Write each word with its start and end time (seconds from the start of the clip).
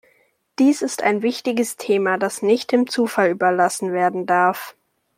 Dies 0.57 0.81
ist 0.81 1.03
ein 1.03 1.21
wichtiges 1.21 1.77
Thema, 1.77 2.17
das 2.17 2.41
nicht 2.41 2.71
dem 2.71 2.87
Zufall 2.87 3.29
überlassen 3.29 3.93
werden 3.93 4.25
darf. 4.25 4.75